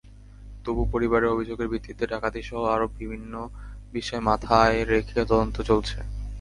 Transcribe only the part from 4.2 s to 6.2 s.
মাথায় রেখে তদন্ত চলছে।